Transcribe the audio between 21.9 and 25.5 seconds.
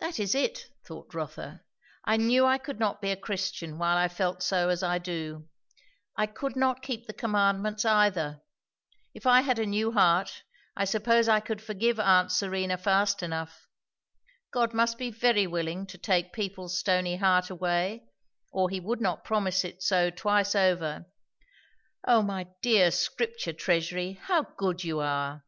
O my dear "Scripture Treasury"! how good you are!